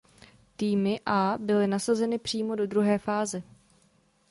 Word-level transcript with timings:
Týmy 0.57 0.99
a 1.05 1.35
byly 1.39 1.67
nasazeny 1.67 2.17
přímo 2.19 2.55
do 2.55 2.67
druhé 2.67 2.97
fáze. 2.97 3.43